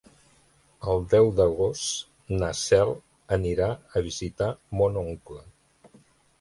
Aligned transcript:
El 0.93 1.03
deu 1.11 1.29
d'agost 1.39 2.33
na 2.41 2.51
Cel 2.61 2.95
anirà 3.39 3.71
a 4.01 4.05
visitar 4.09 4.51
mon 4.81 5.01
oncle. 5.07 5.43